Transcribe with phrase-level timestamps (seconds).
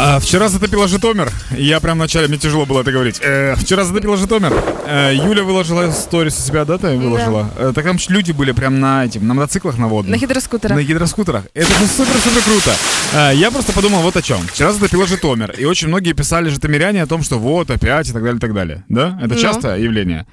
[0.00, 1.32] А, вчера затопило Житомир.
[1.50, 3.20] Я прям вначале, мне тяжело было это говорить.
[3.20, 4.52] Э, вчера затопило Житомир.
[4.86, 7.50] Э, Юля выложила сторис у себя, да, ты выложила?
[7.58, 10.16] Э, так там люди были прям на этим, на мотоциклах на водных.
[10.16, 10.76] На гидроскутерах.
[10.76, 11.44] На гидроскутерах.
[11.52, 12.76] Это же супер-супер круто.
[13.12, 14.38] Э, я просто подумал вот о чем.
[14.46, 15.50] Вчера затопило Житомир.
[15.58, 18.54] И очень многие писали житомиряне о том, что вот опять и так далее, и так
[18.54, 18.84] далее.
[18.88, 19.18] Да?
[19.20, 19.40] Это Ну.
[19.40, 20.26] частое явление.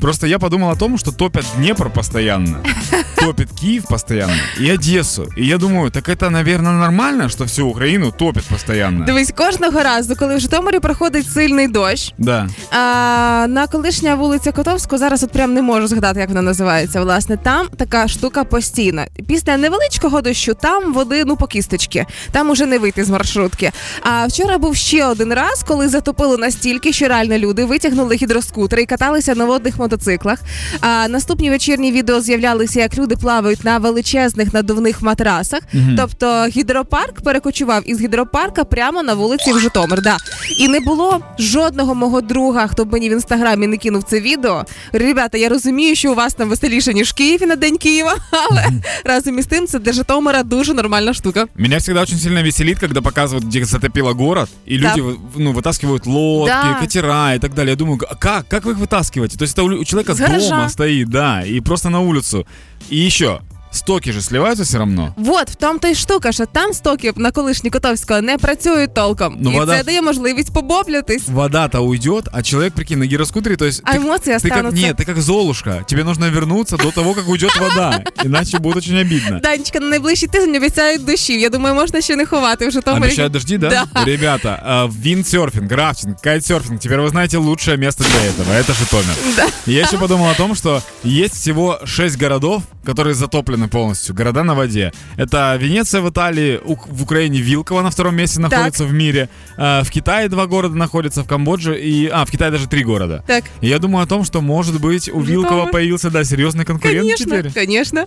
[0.00, 2.60] Просто я подумал о том, что топят Днепр постоянно,
[3.16, 5.28] топит Киев постоянно и Одессу.
[5.36, 9.04] И я думаю, так это, наверное, нормально, что всю Украину топят постоянно.
[9.06, 12.48] Дивись, кожного разу, коли в Житомирі проходить сильний дощ, Да.
[12.70, 17.00] а, на колишня вулиця Котовську, зараз от прям не можу згадати, як вона називається.
[17.02, 19.06] Власне, там така штука постійна.
[19.28, 22.06] Після невеличкого дощу там води ну по кісточки.
[22.32, 23.70] Там уже не вийти з маршрутки.
[24.02, 28.86] А вчора був ще один раз, коли затопило настільки, що реально люди витягнули гідроскутери і
[28.86, 30.38] каталися на водних мотоциклах.
[30.80, 35.60] А наступні вечірні відео з'являлися, як люди плавають на величезних надувних матрасах.
[35.96, 40.02] Тобто гідропарк перекочував із гідропарка прямо на вулиці в Житомир.
[40.02, 40.16] Да.
[40.57, 44.65] І не було жодного мого друга, хто б мені в інстаграмі не кинув це відео.
[44.91, 48.65] Ребята, я розумію, що у вас там веселіше, ніж в Києві на День Києва, але
[49.05, 51.45] разом із тим це для Житомира дуже нормальна штука.
[51.55, 54.95] Меня всегда очень сильно веселит, когда показывают, где затопило город, и Да.
[54.95, 56.77] люди ну, вытаскивают лодки, Да.
[56.81, 57.69] катера и так далее.
[57.71, 58.47] Я думаю, а как?
[58.47, 59.37] Как вы их вытаскиваете?
[59.37, 60.49] То есть это у, у человека С гаража.
[60.49, 62.45] дома стоит, да, и просто на улицу.
[62.91, 63.39] И еще,
[63.71, 65.13] стоки же сливаются все равно.
[65.17, 69.37] Вот в тому то й штука, що там стоки на колишній Котовського не працюють толком.
[69.39, 71.27] Ну, і вода- це дає можливість побоплятись.
[71.27, 73.81] Вода-то уйдет, а человек, прикинь, на гироскутере, то есть...
[73.85, 74.85] А ты- эмоции ты как, останутся.
[74.85, 75.83] Нет, ты как Золушка.
[75.87, 78.03] Тебе нужно вернуться до того, как уйдет вода.
[78.23, 79.39] Иначе будет очень обидно.
[79.43, 81.39] Данечка, на найближчий тиждень обіцяють дощів.
[81.39, 83.03] Я думаю, можна ще не ховати в Житомирі.
[83.03, 83.69] Обещают дожди, да?
[83.93, 84.05] Да.
[84.05, 86.79] Ребята, а, виндсерфинг, рафтинг, кайтсерфинг.
[86.79, 88.53] Теперь вы знаете лучшее место для этого.
[88.53, 89.15] Это Житомир.
[89.35, 89.47] Да.
[89.65, 94.15] Я еще подумал о том, что есть всего 6 городов, которые затоплены полностью.
[94.15, 94.91] Города на воде.
[95.17, 99.29] Это Венеция в Италии, У- в Украине Вилково на втором месте находится в мире.
[99.57, 102.07] А, В Китае два города находятся, в Камбодже и...
[102.07, 103.23] А, в Китае даже три города.
[103.27, 105.71] Так, И я думаю о том, что, может быть, у Вилкова Житомир.
[105.71, 107.51] появился, да, серьезный конкурент конечно, теперь.
[107.53, 108.05] конечно.